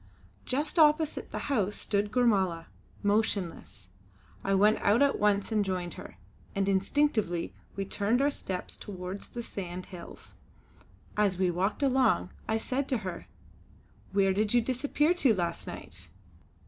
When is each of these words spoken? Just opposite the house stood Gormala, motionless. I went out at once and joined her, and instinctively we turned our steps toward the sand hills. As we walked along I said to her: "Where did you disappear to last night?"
Just 0.45 0.79
opposite 0.79 1.29
the 1.29 1.37
house 1.45 1.75
stood 1.75 2.11
Gormala, 2.11 2.65
motionless. 3.03 3.89
I 4.43 4.55
went 4.55 4.79
out 4.79 5.03
at 5.03 5.19
once 5.19 5.51
and 5.51 5.63
joined 5.63 5.93
her, 5.93 6.17
and 6.55 6.67
instinctively 6.67 7.53
we 7.75 7.85
turned 7.85 8.19
our 8.19 8.31
steps 8.31 8.75
toward 8.77 9.21
the 9.21 9.43
sand 9.43 9.85
hills. 9.93 10.33
As 11.15 11.37
we 11.37 11.51
walked 11.51 11.83
along 11.83 12.31
I 12.47 12.57
said 12.57 12.89
to 12.89 12.97
her: 13.05 13.27
"Where 14.11 14.33
did 14.33 14.55
you 14.55 14.61
disappear 14.61 15.13
to 15.13 15.35
last 15.35 15.67
night?" 15.67 16.09